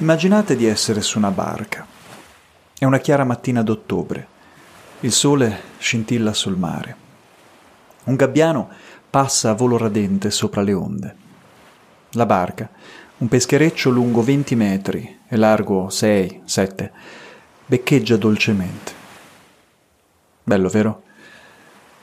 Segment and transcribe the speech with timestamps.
[0.00, 1.86] Immaginate di essere su una barca.
[2.78, 4.26] È una chiara mattina d'ottobre.
[5.00, 6.96] Il sole scintilla sul mare.
[8.04, 8.70] Un gabbiano
[9.10, 11.16] passa a volo radente sopra le onde.
[12.12, 12.70] La barca,
[13.18, 16.92] un peschereccio lungo 20 metri e largo 6, 7,
[17.66, 18.92] beccheggia dolcemente.
[20.42, 21.02] Bello, vero?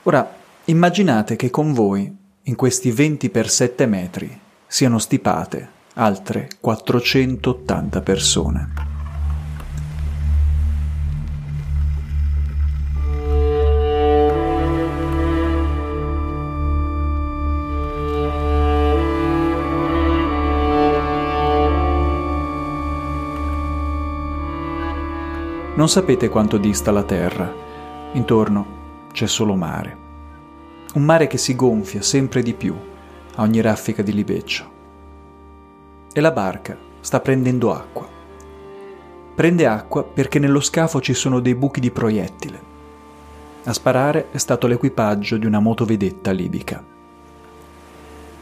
[0.04, 8.00] Ora, immaginate che con voi, in questi 20 per 7 metri, siano stipate altre 480
[8.02, 8.68] persone.
[25.74, 27.52] Non sapete quanto dista la terra.
[28.12, 28.66] Intorno
[29.10, 29.96] c'è solo mare.
[30.94, 32.76] Un mare che si gonfia sempre di più
[33.34, 34.76] a ogni raffica di libeccio
[36.18, 38.08] e la barca sta prendendo acqua.
[39.36, 42.60] Prende acqua perché nello scafo ci sono dei buchi di proiettile.
[43.62, 46.84] A sparare è stato l'equipaggio di una motovedetta libica.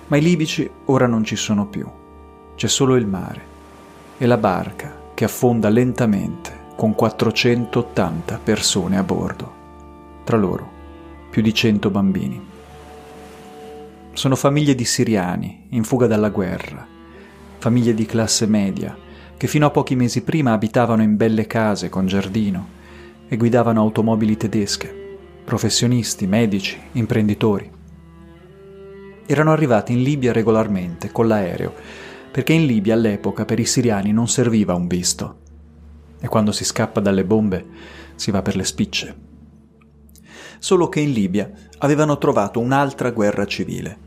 [0.06, 1.86] Ma i libici ora non ci sono più.
[2.54, 3.54] C'è solo il mare
[4.16, 9.54] e la barca che affonda lentamente con 480 persone a bordo.
[10.24, 10.72] Tra loro
[11.28, 12.46] più di 100 bambini.
[14.14, 16.94] Sono famiglie di siriani in fuga dalla guerra
[17.58, 18.96] famiglie di classe media,
[19.36, 22.74] che fino a pochi mesi prima abitavano in belle case con giardino
[23.28, 27.70] e guidavano automobili tedesche, professionisti, medici, imprenditori.
[29.26, 31.74] Erano arrivati in Libia regolarmente con l'aereo,
[32.30, 35.40] perché in Libia all'epoca per i siriani non serviva un visto.
[36.20, 37.64] E quando si scappa dalle bombe
[38.14, 39.16] si va per le spicce.
[40.58, 44.04] Solo che in Libia avevano trovato un'altra guerra civile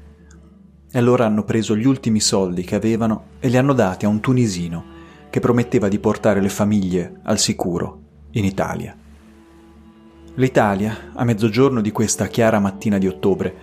[0.91, 4.19] e allora hanno preso gli ultimi soldi che avevano e li hanno dati a un
[4.19, 4.97] tunisino
[5.29, 8.01] che prometteva di portare le famiglie al sicuro
[8.31, 8.95] in Italia.
[10.35, 13.55] L'Italia, a mezzogiorno di questa chiara mattina di ottobre,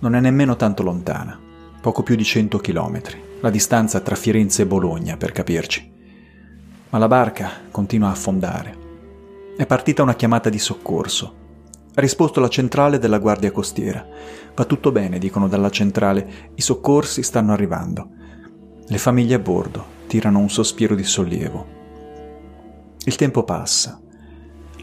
[0.00, 1.38] non è nemmeno tanto lontana,
[1.80, 5.90] poco più di 100 chilometri, la distanza tra Firenze e Bologna, per capirci.
[6.90, 8.76] Ma la barca continua a affondare.
[9.56, 11.37] È partita una chiamata di soccorso
[11.98, 14.06] ha risposto la centrale della Guardia Costiera.
[14.54, 18.08] Va tutto bene, dicono dalla centrale, i soccorsi stanno arrivando.
[18.86, 21.66] Le famiglie a bordo tirano un sospiro di sollievo.
[23.02, 24.00] Il tempo passa.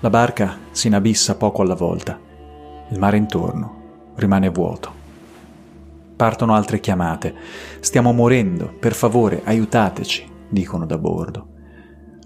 [0.01, 2.19] La barca si inabissa poco alla volta.
[2.89, 4.91] Il mare intorno rimane vuoto.
[6.17, 7.33] Partono altre chiamate.
[7.79, 11.47] Stiamo morendo, per favore, aiutateci, dicono da bordo.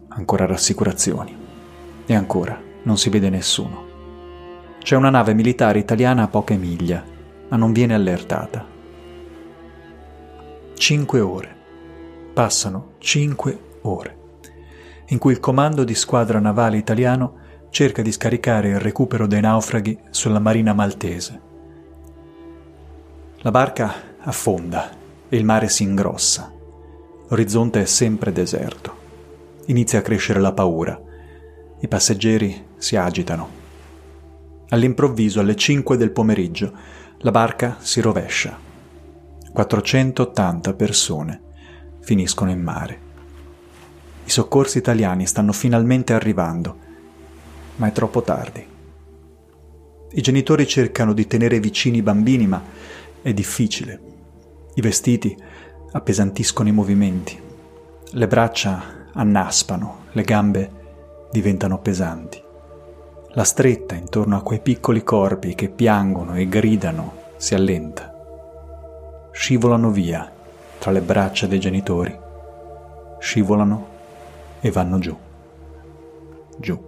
[0.08, 1.38] Ancora rassicurazioni.
[2.08, 3.89] E ancora non si vede nessuno.
[4.82, 7.04] C'è una nave militare italiana a poche miglia,
[7.50, 8.66] ma non viene allertata.
[10.74, 11.58] Cinque ore.
[12.34, 14.18] Passano cinque ore,
[15.08, 17.36] in cui il comando di squadra navale italiano
[17.70, 21.42] cerca di scaricare il recupero dei naufraghi sulla marina maltese.
[23.42, 24.90] La barca affonda
[25.28, 26.52] e il mare si ingrossa.
[27.28, 28.98] L'orizzonte è sempre deserto.
[29.66, 31.00] Inizia a crescere la paura.
[31.80, 33.59] I passeggeri si agitano
[34.70, 36.72] All'improvviso, alle 5 del pomeriggio,
[37.20, 38.58] la barca si rovescia.
[39.52, 41.42] 480 persone
[42.02, 43.00] finiscono in mare.
[44.26, 46.78] I soccorsi italiani stanno finalmente arrivando,
[47.78, 48.66] ma è troppo tardi.
[50.12, 52.62] I genitori cercano di tenere vicini i bambini, ma
[53.22, 54.00] è difficile.
[54.76, 55.36] I vestiti
[55.92, 57.40] appesantiscono i movimenti,
[58.12, 60.72] le braccia annaspano, le gambe
[61.32, 62.42] diventano pesanti.
[63.34, 68.12] La stretta intorno a quei piccoli corpi che piangono e gridano si allenta.
[69.32, 70.34] Scivolano via
[70.80, 72.18] tra le braccia dei genitori.
[73.20, 73.88] Scivolano
[74.62, 75.16] e vanno giù.
[76.58, 76.88] Giù.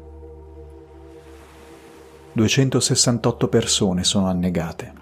[2.31, 4.93] 268 persone sono annegate.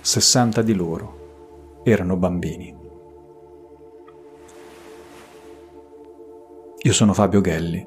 [0.00, 2.76] 60 di loro erano bambini.
[6.84, 7.86] Io sono Fabio Gelli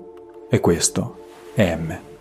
[0.50, 2.13] e questo è M.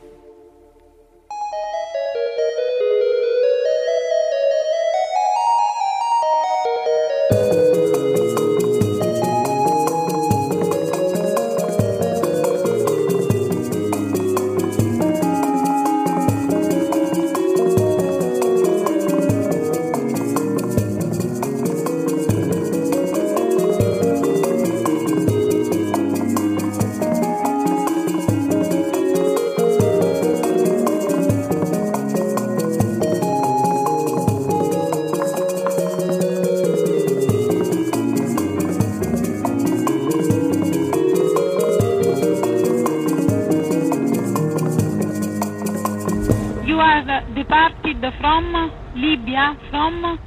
[49.85, 50.19] from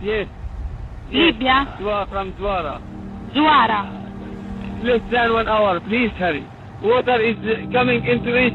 [0.00, 0.26] Yes.
[1.10, 1.76] Libya?
[1.78, 2.80] Zwara, from Zwara.
[3.32, 3.80] Zuara.
[4.82, 5.80] Less than one hour.
[5.82, 6.44] Please hurry.
[6.82, 7.36] Water is
[7.72, 8.54] coming into it.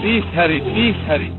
[0.00, 0.60] Please hurry.
[0.60, 1.32] Please hurry.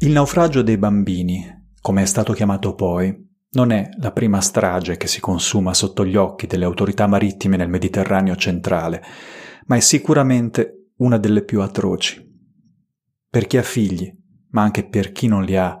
[0.00, 1.44] Il naufragio dei bambini,
[1.80, 3.14] come è stato chiamato poi,
[3.52, 7.68] non è la prima strage che si consuma sotto gli occhi delle autorità marittime nel
[7.68, 9.02] Mediterraneo centrale,
[9.66, 12.20] ma è sicuramente una delle più atroci.
[13.30, 14.12] Per chi ha figli,
[14.52, 15.78] ma anche per chi non li ha,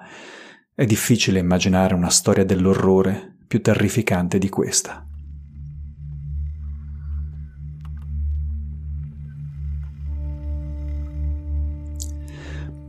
[0.74, 5.06] è difficile immaginare una storia dell'orrore più terrificante di questa.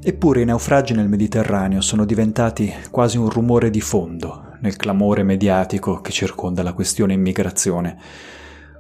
[0.06, 6.01] Eppure i naufragi nel Mediterraneo sono diventati quasi un rumore di fondo nel clamore mediatico
[6.01, 7.97] che circonda la questione immigrazione.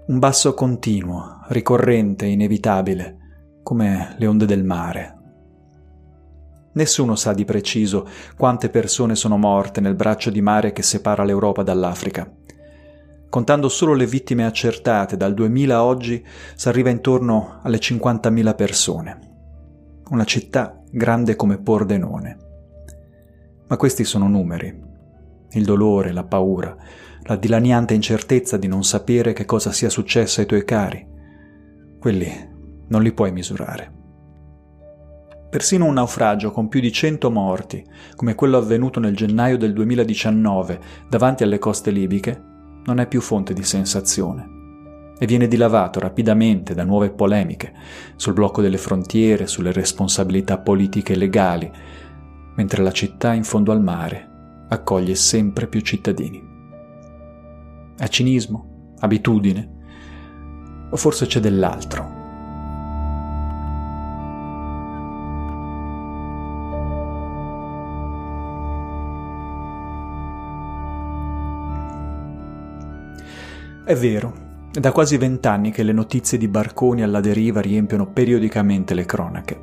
[0.07, 3.17] Un basso continuo, ricorrente, inevitabile,
[3.63, 5.22] come le onde del mare.
[6.73, 11.61] Nessuno sa di preciso quante persone sono morte nel braccio di mare che separa l'Europa
[11.61, 12.31] dall'Africa.
[13.29, 16.23] Contando solo le vittime accertate dal 2000 a oggi,
[16.55, 19.19] si arriva intorno alle 50.000 persone.
[20.09, 22.37] Una città grande come Pordenone.
[23.67, 24.91] Ma questi sono numeri.
[25.51, 26.75] Il dolore, la paura,
[27.23, 31.07] la dilaniante incertezza di non sapere che cosa sia successo ai tuoi cari.
[31.99, 32.49] Quelli
[32.87, 34.01] non li puoi misurare.
[35.53, 37.85] Persino un naufragio con più di 100 morti,
[38.15, 42.41] come quello avvenuto nel gennaio del 2019 davanti alle coste libiche,
[42.85, 47.71] non è più fonte di sensazione e viene dilavato rapidamente da nuove polemiche
[48.15, 51.71] sul blocco delle frontiere, sulle responsabilità politiche e legali,
[52.55, 56.43] mentre la città in fondo al mare accoglie sempre più cittadini.
[57.95, 58.95] È cinismo?
[59.01, 59.69] Abitudine?
[60.89, 62.22] O forse c'è dell'altro?
[73.85, 78.93] È vero, è da quasi vent'anni che le notizie di barconi alla deriva riempiono periodicamente
[78.93, 79.61] le cronache.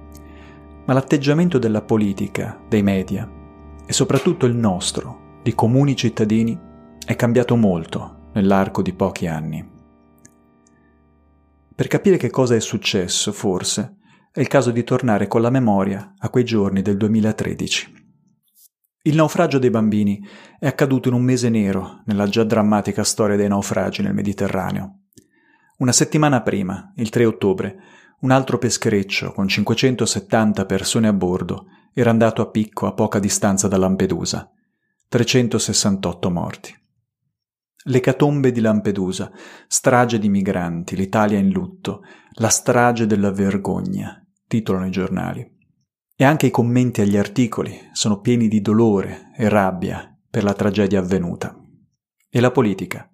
[0.85, 3.27] Ma l'atteggiamento della politica, dei media
[3.87, 6.59] e soprattutto il nostro, di comuni cittadini,
[7.03, 9.67] è cambiato molto nell'arco di pochi anni.
[11.75, 13.97] Per capire che cosa è successo, forse,
[14.31, 18.00] è il caso di tornare con la memoria a quei giorni del 2013.
[19.03, 20.23] Il naufragio dei bambini
[20.59, 25.05] è accaduto in un mese nero nella già drammatica storia dei naufragi nel Mediterraneo.
[25.79, 27.79] Una settimana prima, il 3 ottobre,
[28.21, 33.69] un altro peschereccio con 570 persone a bordo era andato a picco a poca distanza
[33.69, 34.51] da Lampedusa.
[35.09, 36.79] 368 morti.
[37.85, 39.33] L'ecatombe di Lampedusa,
[39.67, 42.03] strage di migranti, l'Italia in lutto,
[42.33, 45.59] la strage della vergogna, titolano i giornali.
[46.21, 50.99] E anche i commenti agli articoli sono pieni di dolore e rabbia per la tragedia
[50.99, 51.59] avvenuta.
[52.29, 53.09] E la politica,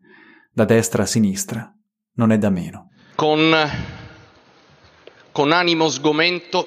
[0.51, 1.73] da destra a sinistra,
[2.15, 2.91] non è da meno.
[3.15, 3.55] Con,
[5.31, 6.67] con animo sgomento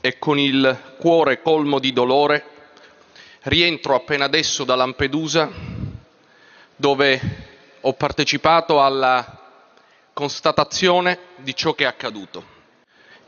[0.00, 2.44] e con il cuore colmo di dolore
[3.42, 5.48] rientro appena adesso da Lampedusa
[6.74, 7.20] dove
[7.80, 9.38] ho partecipato alla
[10.12, 12.44] constatazione di ciò che è accaduto.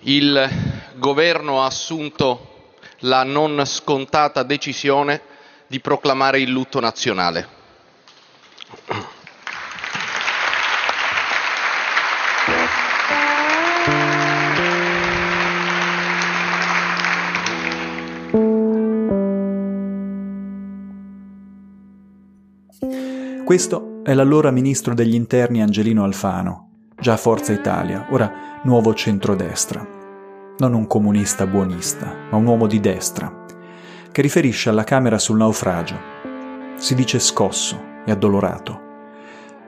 [0.00, 0.65] Il
[0.98, 5.20] governo ha assunto la non scontata decisione
[5.66, 7.54] di proclamare il lutto nazionale.
[23.44, 29.95] Questo è l'allora ministro degli interni Angelino Alfano, già Forza Italia, ora nuovo centrodestra.
[30.58, 33.44] Non un comunista buonista, ma un uomo di destra,
[34.10, 35.96] che riferisce alla Camera sul naufragio.
[36.76, 38.80] Si dice scosso e addolorato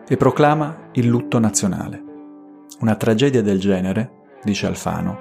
[0.09, 2.03] e proclama il lutto nazionale.
[2.81, 5.19] Una tragedia del genere, dice Alfano,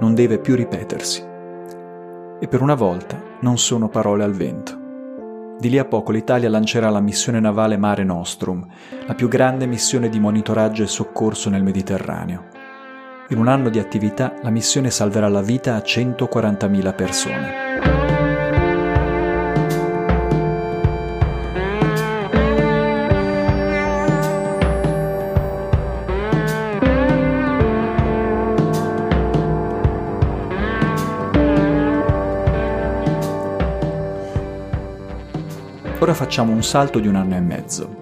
[0.00, 1.22] non deve più ripetersi.
[2.40, 4.78] E per una volta non sono parole al vento.
[5.58, 8.66] Di lì a poco l'Italia lancerà la missione navale Mare Nostrum,
[9.06, 12.59] la più grande missione di monitoraggio e soccorso nel Mediterraneo.
[13.30, 17.68] In un anno di attività la missione salverà la vita a 140.000 persone.
[36.00, 37.96] Ora facciamo un salto di un anno e mezzo.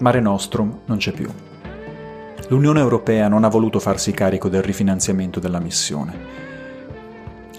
[0.00, 1.49] Mare Nostrum non c'è più.
[2.50, 6.18] L'Unione Europea non ha voluto farsi carico del rifinanziamento della missione.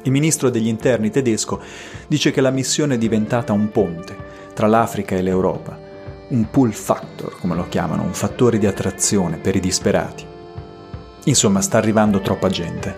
[0.02, 1.62] Il ministro degli interni tedesco
[2.08, 4.18] dice che la missione è diventata un ponte
[4.54, 5.80] tra l'Africa e l'Europa,
[6.28, 10.26] un pull factor, come lo chiamano, un fattore di attrazione per i disperati.
[11.24, 12.94] Insomma, sta arrivando troppa gente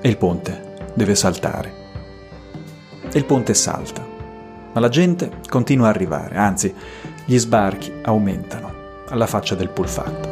[0.00, 1.74] e il ponte deve saltare.
[3.12, 4.06] E il ponte salta,
[4.72, 6.72] ma la gente continua a arrivare, anzi,
[7.24, 8.72] gli sbarchi aumentano
[9.08, 10.31] alla faccia del pull factor.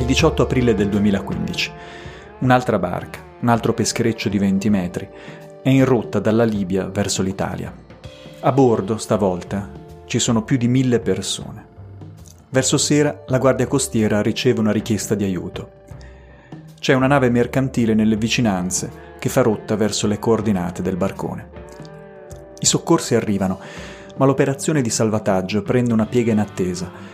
[0.00, 1.72] Il 18 aprile del 2015.
[2.38, 5.06] Un'altra barca, un altro peschereccio di 20 metri,
[5.62, 7.70] è in rotta dalla Libia verso l'Italia.
[8.40, 9.70] A bordo, stavolta,
[10.06, 11.66] ci sono più di mille persone.
[12.48, 15.70] Verso sera la Guardia Costiera riceve una richiesta di aiuto.
[16.80, 21.48] C'è una nave mercantile nelle vicinanze che fa rotta verso le coordinate del barcone.
[22.58, 23.60] I soccorsi arrivano,
[24.16, 27.09] ma l'operazione di salvataggio prende una piega inattesa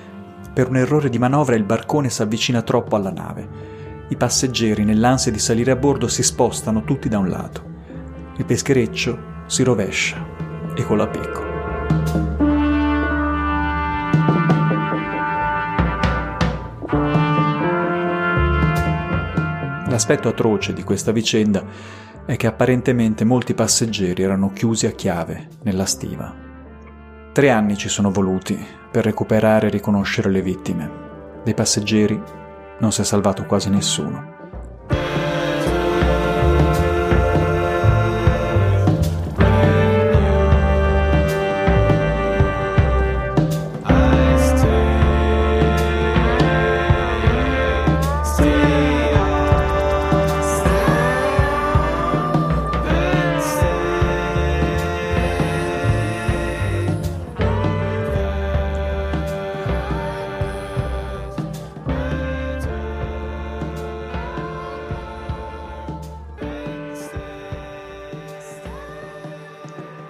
[0.56, 3.46] per un errore di manovra il barcone si avvicina troppo alla nave.
[4.08, 7.62] I passeggeri, nell'ansia di salire a bordo, si spostano tutti da un lato.
[8.38, 10.16] Il peschereccio si rovescia
[10.74, 11.44] e con la pecco.
[19.90, 21.62] L'aspetto atroce di questa vicenda
[22.24, 26.45] è che apparentemente molti passeggeri erano chiusi a chiave nella stiva.
[27.36, 28.58] Tre anni ci sono voluti
[28.90, 30.90] per recuperare e riconoscere le vittime.
[31.44, 32.18] Dei passeggeri
[32.78, 34.35] non si è salvato quasi nessuno.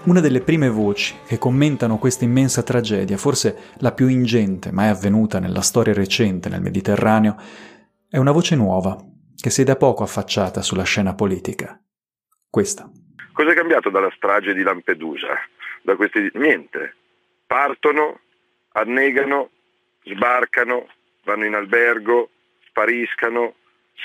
[0.07, 5.41] Una delle prime voci che commentano questa immensa tragedia, forse la più ingente mai avvenuta
[5.41, 7.35] nella storia recente nel Mediterraneo,
[8.09, 8.97] è una voce nuova
[9.37, 11.77] che si è da poco affacciata sulla scena politica.
[12.49, 12.89] Questa.
[13.33, 15.41] Cosa è cambiato dalla strage di Lampedusa?
[15.83, 16.95] Da questi niente.
[17.45, 18.21] Partono,
[18.75, 19.51] annegano,
[20.05, 20.87] sbarcano,
[21.25, 22.31] vanno in albergo,
[22.69, 23.55] spariscano,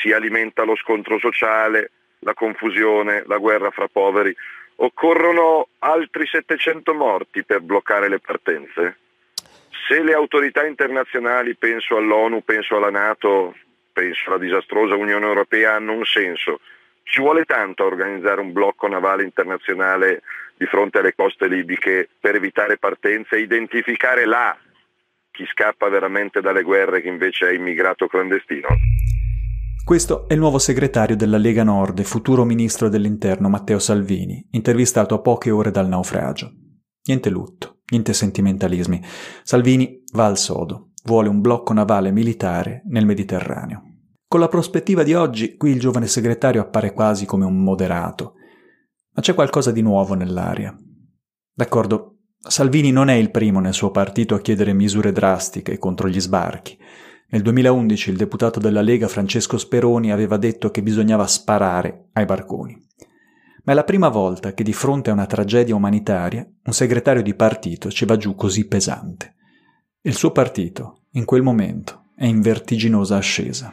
[0.01, 1.91] si alimenta lo scontro sociale,
[2.22, 4.36] la confusione, la guerra fra poveri.
[4.84, 8.98] Occorrono altri 700 morti per bloccare le partenze?
[9.88, 13.56] Se le autorità internazionali, penso all'ONU, penso alla Nato,
[13.94, 16.62] penso alla disastrosa Unione Europea, hanno un senso,
[17.04, 20.24] ci vuole tanto a organizzare un blocco navale internazionale
[20.58, 24.58] di fronte alle coste libiche per evitare partenze e identificare là
[25.30, 28.68] chi scappa veramente dalle guerre che invece è immigrato clandestino?
[29.92, 35.16] Questo è il nuovo segretario della Lega Nord e futuro ministro dell'Interno Matteo Salvini, intervistato
[35.16, 36.50] a poche ore dal naufragio.
[37.08, 39.04] Niente lutto, niente sentimentalismi.
[39.44, 43.82] Salvini va al sodo, vuole un blocco navale militare nel Mediterraneo.
[44.30, 48.36] Con la prospettiva di oggi, qui il giovane segretario appare quasi come un moderato.
[49.14, 50.74] Ma c'è qualcosa di nuovo nell'aria.
[51.54, 56.22] D'accordo, Salvini non è il primo nel suo partito a chiedere misure drastiche contro gli
[56.22, 56.78] sbarchi.
[57.34, 62.78] Nel 2011 il deputato della Lega Francesco Speroni aveva detto che bisognava sparare ai barconi.
[63.64, 67.34] Ma è la prima volta che di fronte a una tragedia umanitaria un segretario di
[67.34, 69.36] partito ci va giù così pesante.
[70.02, 73.72] Il suo partito, in quel momento, è in vertiginosa ascesa.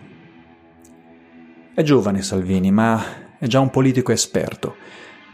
[1.74, 4.76] È giovane Salvini, ma è già un politico esperto,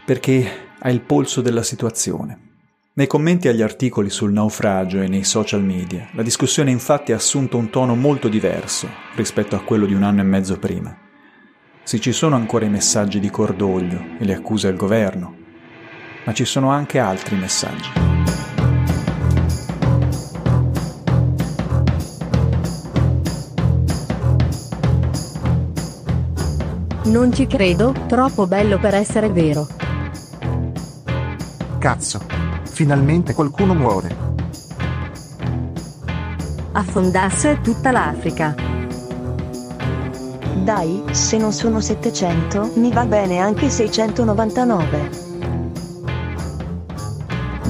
[0.07, 2.54] perché ha il polso della situazione.
[2.97, 7.57] Nei commenti agli articoli sul naufragio e nei social media, la discussione infatti ha assunto
[7.57, 10.97] un tono molto diverso rispetto a quello di un anno e mezzo prima.
[11.83, 15.35] Sì, ci sono ancora i messaggi di cordoglio e le accuse al governo,
[16.25, 17.91] ma ci sono anche altri messaggi.
[27.07, 29.67] Non ci credo, troppo bello per essere vero.
[31.81, 32.44] Cazzo.
[32.75, 34.17] Finalmente qualcuno muore.
[36.73, 38.53] Affondasse tutta l'Africa.
[40.65, 45.11] Dai, se non sono 700, mi va bene anche 699.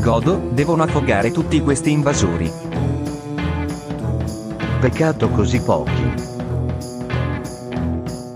[0.00, 2.50] Godo, devono affogare tutti questi invasori.
[4.80, 6.33] Peccato così pochi.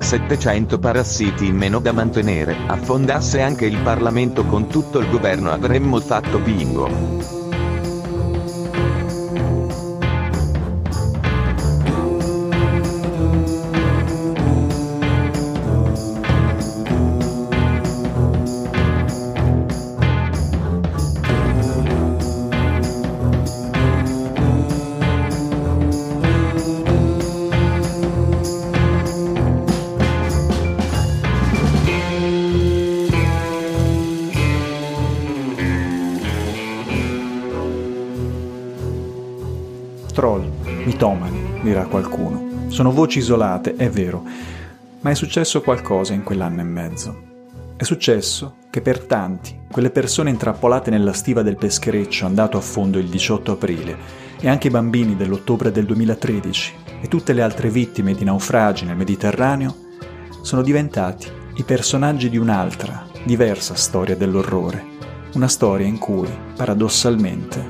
[0.08, 6.00] 700 parassiti in meno da mantenere, affondasse anche il Parlamento con tutto il governo avremmo
[6.00, 7.37] fatto bingo.
[42.78, 44.22] Sono voci isolate, è vero,
[45.00, 47.22] ma è successo qualcosa in quell'anno e mezzo.
[47.76, 53.00] È successo che per tanti, quelle persone intrappolate nella stiva del peschereccio andato a fondo
[53.00, 53.96] il 18 aprile,
[54.38, 58.94] e anche i bambini dell'ottobre del 2013 e tutte le altre vittime di naufragi nel
[58.94, 59.74] Mediterraneo,
[60.42, 64.84] sono diventati i personaggi di un'altra, diversa storia dell'orrore,
[65.32, 67.60] una storia in cui, paradossalmente,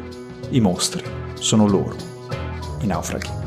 [0.50, 1.96] i mostri sono loro,
[2.82, 3.37] i naufraghi.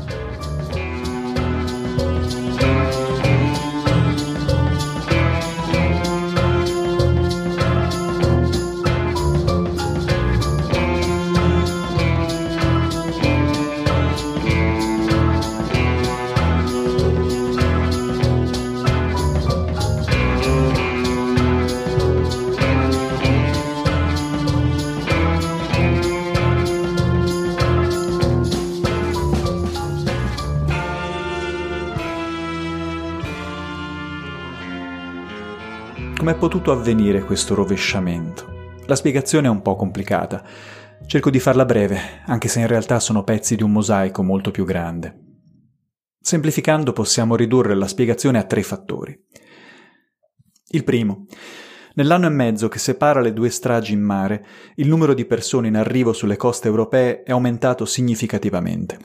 [36.42, 38.80] Potuto avvenire questo rovesciamento?
[38.86, 40.42] La spiegazione è un po' complicata.
[41.06, 44.64] Cerco di farla breve, anche se in realtà sono pezzi di un mosaico molto più
[44.64, 45.20] grande.
[46.20, 49.16] Semplificando possiamo ridurre la spiegazione a tre fattori.
[50.70, 51.26] Il primo.
[51.94, 55.76] Nell'anno e mezzo che separa le due stragi in mare, il numero di persone in
[55.76, 58.98] arrivo sulle coste europee è aumentato significativamente.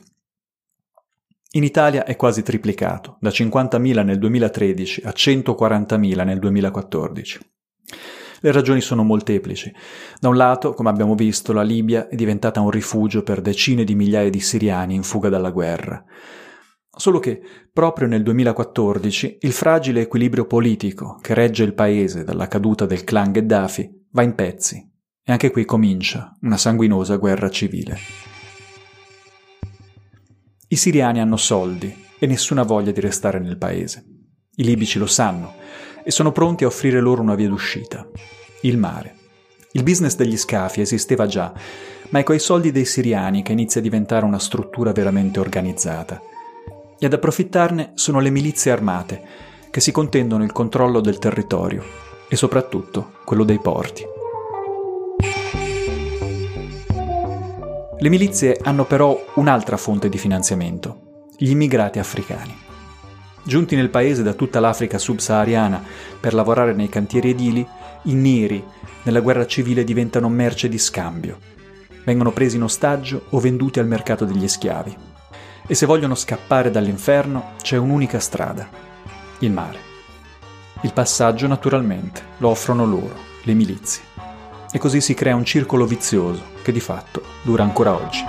[1.52, 7.40] In Italia è quasi triplicato, da 50.000 nel 2013 a 140.000 nel 2014.
[8.40, 9.72] Le ragioni sono molteplici.
[10.20, 13.94] Da un lato, come abbiamo visto, la Libia è diventata un rifugio per decine di
[13.94, 16.04] migliaia di siriani in fuga dalla guerra.
[16.90, 17.40] Solo che,
[17.72, 23.32] proprio nel 2014, il fragile equilibrio politico che regge il paese dalla caduta del clan
[23.32, 24.76] Gheddafi va in pezzi
[25.24, 28.37] e anche qui comincia una sanguinosa guerra civile.
[30.70, 34.04] I siriani hanno soldi e nessuna voglia di restare nel paese.
[34.56, 35.54] I libici lo sanno
[36.04, 38.06] e sono pronti a offrire loro una via d'uscita.
[38.60, 39.16] Il mare.
[39.72, 41.54] Il business degli scafi esisteva già,
[42.10, 46.20] ma è coi soldi dei siriani che inizia a diventare una struttura veramente organizzata.
[46.98, 49.22] E ad approfittarne sono le milizie armate,
[49.70, 51.82] che si contendono il controllo del territorio
[52.28, 54.17] e soprattutto quello dei porti.
[58.00, 62.56] Le milizie hanno però un'altra fonte di finanziamento, gli immigrati africani.
[63.42, 65.82] Giunti nel paese da tutta l'Africa subsahariana
[66.20, 67.66] per lavorare nei cantieri edili,
[68.02, 68.62] i neri
[69.02, 71.38] nella guerra civile diventano merce di scambio.
[72.04, 74.96] Vengono presi in ostaggio o venduti al mercato degli schiavi.
[75.66, 78.68] E se vogliono scappare dall'inferno c'è un'unica strada,
[79.40, 79.78] il mare.
[80.82, 84.02] Il passaggio naturalmente lo offrono loro, le milizie.
[84.70, 88.24] E così si crea un circolo vizioso che di fatto dura ancora oggi.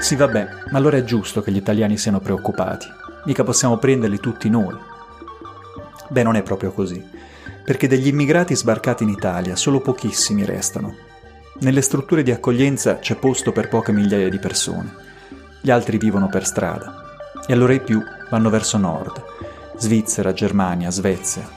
[0.00, 2.86] Sì, vabbè, ma allora è giusto che gli italiani siano preoccupati.
[3.24, 4.76] Mica possiamo prenderli tutti noi.
[6.10, 7.02] Beh, non è proprio così,
[7.64, 10.94] perché degli immigrati sbarcati in Italia solo pochissimi restano.
[11.60, 14.94] Nelle strutture di accoglienza c'è posto per poche migliaia di persone.
[15.62, 17.02] Gli altri vivono per strada.
[17.46, 19.22] E allora i più vanno verso nord,
[19.76, 21.48] Svizzera, Germania, Svezia.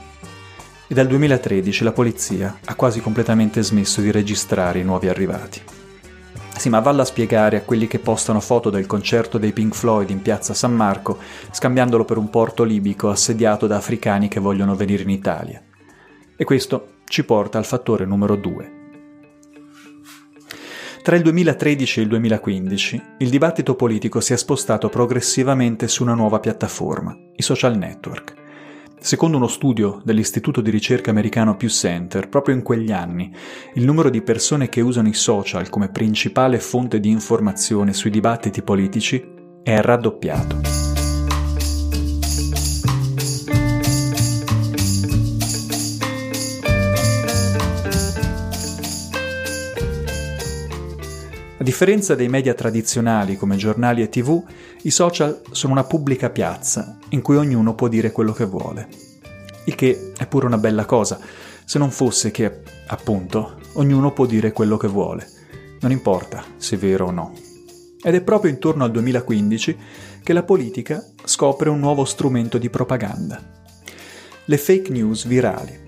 [0.86, 5.60] E dal 2013 la polizia ha quasi completamente smesso di registrare i nuovi arrivati.
[6.56, 10.10] Sì, ma valla a spiegare a quelli che postano foto del concerto dei Pink Floyd
[10.10, 11.18] in piazza San Marco,
[11.50, 15.62] scambiandolo per un porto libico assediato da africani che vogliono venire in Italia.
[16.36, 18.77] E questo ci porta al fattore numero 2.
[21.08, 26.12] Tra il 2013 e il 2015 il dibattito politico si è spostato progressivamente su una
[26.12, 28.34] nuova piattaforma, i social network.
[29.00, 33.32] Secondo uno studio dell'istituto di ricerca americano Pew Center, proprio in quegli anni,
[33.72, 38.60] il numero di persone che usano i social come principale fonte di informazione sui dibattiti
[38.60, 39.26] politici
[39.62, 40.67] è raddoppiato.
[51.68, 54.42] Differenza dei media tradizionali come giornali e tv,
[54.84, 58.88] i social sono una pubblica piazza in cui ognuno può dire quello che vuole.
[59.66, 61.20] Il che è pure una bella cosa,
[61.66, 65.28] se non fosse che, appunto, ognuno può dire quello che vuole.
[65.80, 67.34] Non importa se è vero o no.
[68.02, 69.76] Ed è proprio intorno al 2015
[70.22, 73.42] che la politica scopre un nuovo strumento di propaganda.
[74.46, 75.78] Le fake news virali.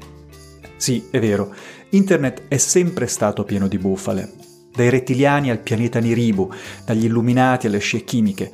[0.76, 1.54] Sì, è vero,
[1.88, 6.52] internet è sempre stato pieno di bufale, dai rettiliani al pianeta Niribu,
[6.84, 8.52] dagli illuminati alle scie chimiche.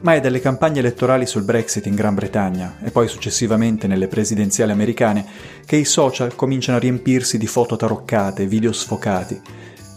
[0.00, 4.70] ma è dalle campagne elettorali sul Brexit in Gran Bretagna e poi successivamente nelle presidenziali
[4.70, 5.24] americane
[5.64, 9.40] che i social cominciano a riempirsi di foto taroccate, video sfocati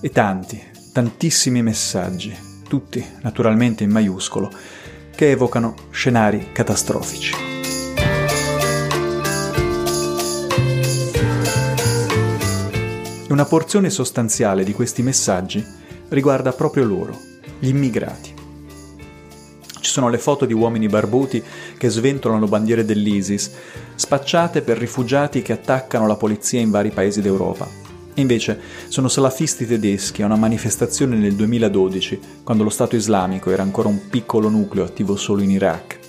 [0.01, 0.59] e tanti,
[0.93, 2.35] tantissimi messaggi,
[2.67, 4.49] tutti naturalmente in maiuscolo,
[5.13, 7.48] che evocano scenari catastrofici.
[13.29, 15.63] Una porzione sostanziale di questi messaggi
[16.07, 17.15] riguarda proprio loro,
[17.59, 18.33] gli immigrati.
[19.81, 21.43] Ci sono le foto di uomini barbuti
[21.77, 23.51] che sventolano bandiere dell'ISIS,
[23.93, 27.67] spacciate per rifugiati che attaccano la polizia in vari paesi d'Europa.
[28.15, 33.89] Invece sono salafisti tedeschi a una manifestazione nel 2012, quando lo Stato islamico era ancora
[33.89, 35.99] un piccolo nucleo attivo solo in Iraq.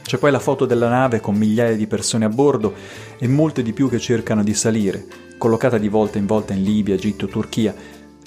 [0.00, 2.72] C'è poi la foto della nave con migliaia di persone a bordo
[3.18, 6.94] e molte di più che cercano di salire, collocata di volta in volta in Libia,
[6.94, 7.74] Egitto, Turchia,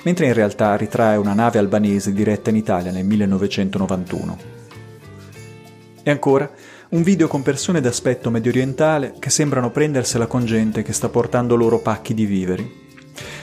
[0.01, 4.37] mentre in realtà ritrae una nave albanese diretta in Italia nel 1991.
[6.01, 6.51] E ancora
[6.89, 11.55] un video con persone d'aspetto medio orientale che sembrano prendersela con gente che sta portando
[11.55, 12.81] loro pacchi di viveri.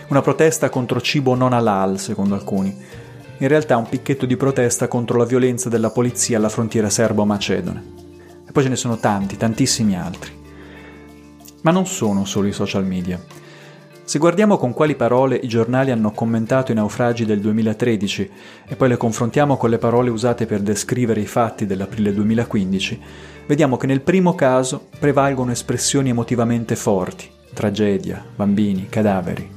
[0.09, 2.77] Una protesta contro cibo non halal, secondo alcuni.
[3.39, 7.85] In realtà un picchetto di protesta contro la violenza della polizia alla frontiera serbo-macedone.
[8.49, 10.33] E poi ce ne sono tanti, tantissimi altri.
[11.63, 13.39] Ma non sono solo i social media.
[14.11, 18.31] Se guardiamo con quali parole i giornali hanno commentato i naufragi del 2013
[18.67, 23.01] e poi le confrontiamo con le parole usate per descrivere i fatti dell'aprile 2015,
[23.47, 29.49] vediamo che nel primo caso prevalgono espressioni emotivamente forti, tragedia, bambini, cadaveri.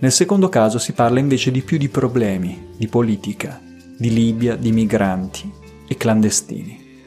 [0.00, 3.60] Nel secondo caso si parla invece di più di problemi, di politica,
[3.96, 5.52] di Libia, di migranti
[5.86, 7.04] e clandestini.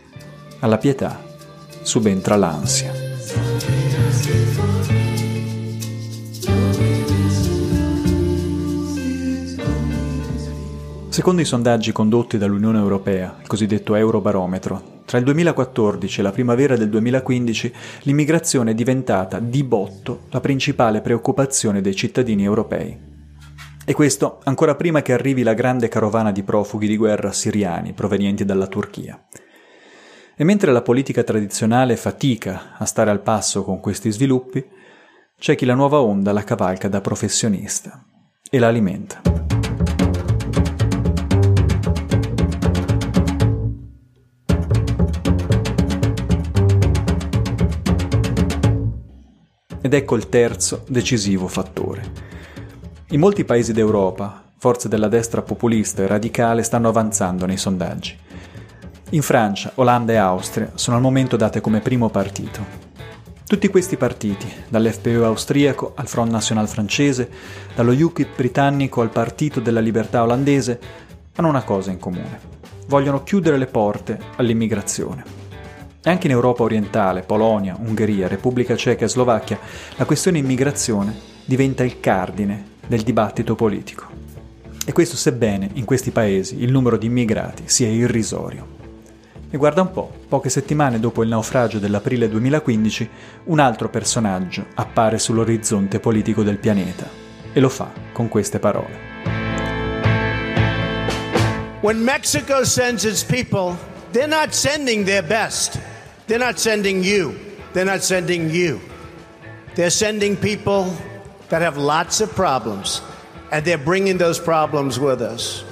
[0.59, 1.21] Alla pietà
[1.81, 3.90] subentra l'ansia.
[11.11, 16.77] Secondo i sondaggi condotti dall'Unione Europea, il cosiddetto Eurobarometro, tra il 2014 e la primavera
[16.77, 22.97] del 2015 l'immigrazione è diventata di botto la principale preoccupazione dei cittadini europei.
[23.83, 28.45] E questo ancora prima che arrivi la grande carovana di profughi di guerra siriani provenienti
[28.45, 29.21] dalla Turchia.
[30.33, 34.65] E mentre la politica tradizionale fatica a stare al passo con questi sviluppi,
[35.37, 38.01] c'è chi la nuova onda la cavalca da professionista
[38.49, 39.40] e la alimenta.
[49.91, 52.13] Ed ecco il terzo decisivo fattore.
[53.09, 58.17] In molti paesi d'Europa, forze della destra populista e radicale stanno avanzando nei sondaggi.
[59.09, 62.65] In Francia, Olanda e Austria sono al momento date come primo partito.
[63.45, 67.29] Tutti questi partiti, dall'FPE austriaco al Front National francese,
[67.75, 70.79] dallo UKIP britannico al Partito della Libertà olandese,
[71.35, 72.39] hanno una cosa in comune.
[72.87, 75.40] Vogliono chiudere le porte all'immigrazione.
[76.03, 79.59] Anche in Europa orientale, Polonia, Ungheria, Repubblica Ceca e Slovacchia,
[79.97, 84.07] la questione immigrazione diventa il cardine del dibattito politico.
[84.83, 88.79] E questo sebbene in questi paesi il numero di immigrati sia irrisorio.
[89.51, 93.09] E guarda un po', poche settimane dopo il naufragio dell'aprile 2015,
[93.45, 97.07] un altro personaggio appare sull'orizzonte politico del pianeta
[97.53, 99.09] e lo fa con queste parole.
[101.81, 103.77] When Mexico sends its people,
[104.11, 105.90] they're not sending their best.
[106.31, 107.37] They're not sending you.
[107.73, 108.79] They're not sending you.
[109.75, 110.95] They're sending people
[111.49, 113.01] that have lots of problems,
[113.51, 115.65] and they're bringing those problems with us.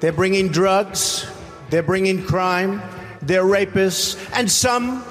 [0.00, 1.26] They're bringing drugs,
[1.70, 2.82] they're bringing crime,
[3.22, 5.02] they're rapists, and some,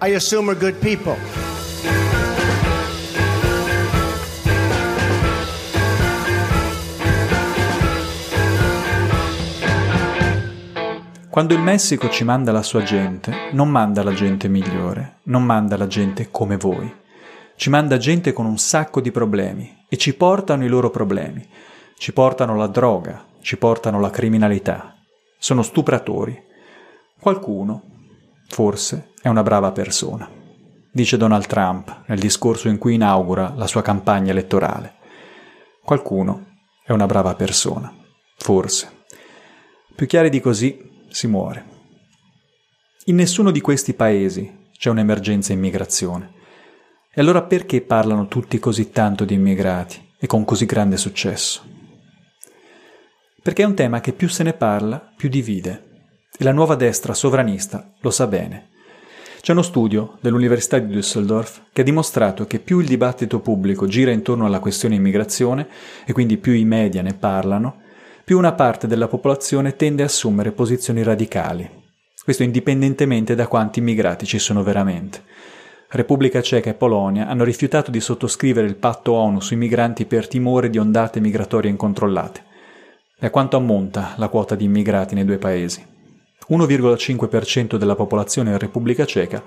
[0.00, 1.18] I assume, are good people.
[11.30, 15.76] Quando il Messico ci manda la sua gente, non manda la gente migliore, non manda
[15.76, 16.92] la gente come voi.
[17.54, 21.48] Ci manda gente con un sacco di problemi e ci portano i loro problemi.
[21.96, 24.96] Ci portano la droga, ci portano la criminalità.
[25.38, 26.36] Sono stupratori.
[27.20, 27.82] Qualcuno,
[28.48, 30.28] forse, è una brava persona,
[30.90, 34.94] dice Donald Trump nel discorso in cui inaugura la sua campagna elettorale.
[35.84, 36.46] Qualcuno
[36.84, 37.94] è una brava persona,
[38.36, 38.98] forse.
[39.94, 41.78] Più chiari di così si muore.
[43.06, 46.32] In nessuno di questi paesi c'è un'emergenza immigrazione.
[47.12, 51.62] E allora perché parlano tutti così tanto di immigrati e con così grande successo?
[53.42, 55.88] Perché è un tema che più se ne parla, più divide.
[56.38, 58.68] E la nuova destra sovranista lo sa bene.
[59.40, 64.10] C'è uno studio dell'Università di Düsseldorf che ha dimostrato che più il dibattito pubblico gira
[64.10, 65.66] intorno alla questione immigrazione
[66.04, 67.80] e quindi più i media ne parlano,
[68.30, 71.68] più una parte della popolazione tende a assumere posizioni radicali.
[72.22, 75.24] Questo indipendentemente da quanti immigrati ci sono veramente.
[75.88, 80.70] Repubblica Ceca e Polonia hanno rifiutato di sottoscrivere il patto ONU sui migranti per timore
[80.70, 82.44] di ondate migratorie incontrollate.
[83.18, 85.84] E a quanto ammonta la quota di immigrati nei due paesi?
[86.50, 89.42] 1,5% della popolazione in Repubblica Ceca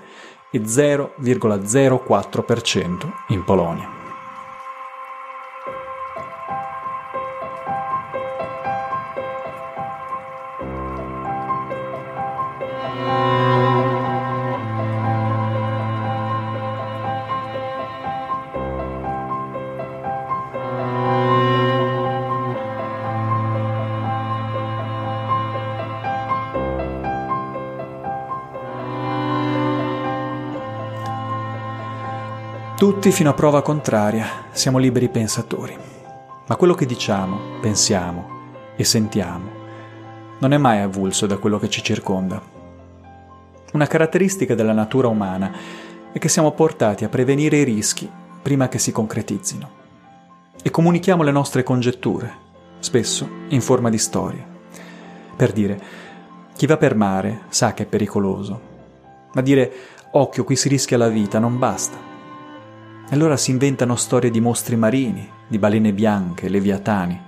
[0.52, 4.03] e 0,04% in Polonia.
[33.04, 34.46] Tutti fino a prova contraria.
[34.52, 35.76] Siamo liberi pensatori,
[36.46, 38.28] ma quello che diciamo, pensiamo
[38.76, 39.50] e sentiamo
[40.38, 42.40] non è mai avulso da quello che ci circonda.
[43.74, 45.52] Una caratteristica della natura umana
[46.14, 49.70] è che siamo portati a prevenire i rischi prima che si concretizzino.
[50.62, 52.32] E comunichiamo le nostre congetture,
[52.78, 54.46] spesso in forma di storie.
[55.36, 55.78] Per dire,
[56.56, 58.60] chi va per mare sa che è pericoloso,
[59.34, 59.72] ma dire
[60.12, 62.12] occhio qui si rischia la vita non basta
[63.08, 67.20] e allora si inventano storie di mostri marini, di balene bianche, leviatani.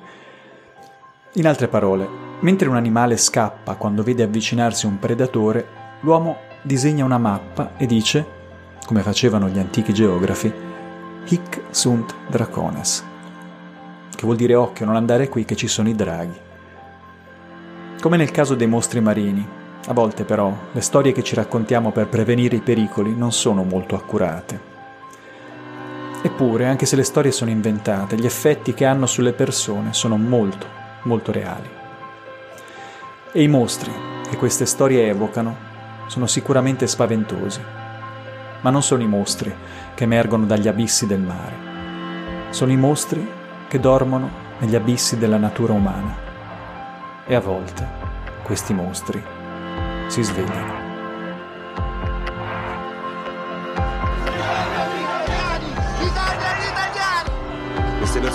[1.34, 2.08] In altre parole,
[2.40, 5.66] mentre un animale scappa quando vede avvicinarsi un predatore,
[6.00, 8.26] l'uomo disegna una mappa e dice,
[8.86, 10.52] come facevano gli antichi geografi,
[11.28, 13.04] Hic sunt dracones,
[14.14, 16.38] che vuol dire occhio, non andare qui che ci sono i draghi.
[18.00, 19.46] Come nel caso dei mostri marini,
[19.88, 23.94] a volte però le storie che ci raccontiamo per prevenire i pericoli non sono molto
[23.94, 24.74] accurate.
[26.26, 30.66] Eppure, anche se le storie sono inventate, gli effetti che hanno sulle persone sono molto,
[31.02, 31.70] molto reali.
[33.30, 33.92] E i mostri
[34.28, 35.56] che queste storie evocano
[36.08, 37.60] sono sicuramente spaventosi,
[38.60, 39.54] ma non sono i mostri
[39.94, 43.24] che emergono dagli abissi del mare, sono i mostri
[43.68, 46.12] che dormono negli abissi della natura umana.
[47.24, 47.88] E a volte
[48.42, 49.22] questi mostri
[50.08, 50.85] si svegliano.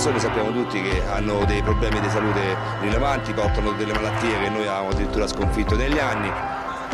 [0.01, 4.61] Persone sappiamo tutti che hanno dei problemi di salute rilevanti, portano delle malattie che noi
[4.61, 6.27] avevamo addirittura sconfitto negli anni.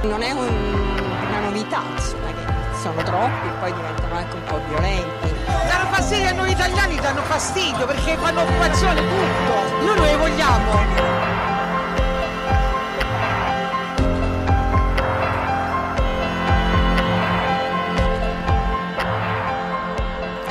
[0.02, 4.60] Non è un, una novità, insomma, che sono troppi e poi diventano anche un po'
[4.68, 5.34] violenti.
[5.46, 9.86] Danno fastidio a noi italiani, danno fastidio perché fanno occupazione tutto.
[9.86, 11.06] Noi non le vogliamo.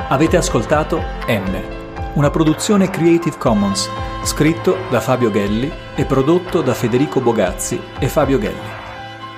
[0.08, 1.84] Avete ascoltato M
[2.16, 3.90] una produzione Creative Commons,
[4.22, 8.84] scritto da Fabio Gelli e prodotto da Federico Bogazzi e Fabio Gelli.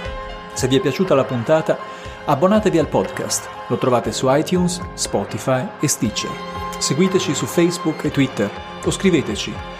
[0.54, 1.78] Se vi è piaciuta la puntata,
[2.24, 3.48] abbonatevi al podcast.
[3.68, 6.32] Lo trovate su iTunes, Spotify e Stitcher.
[6.78, 8.50] Seguiteci su Facebook e Twitter
[8.84, 9.73] o scriveteci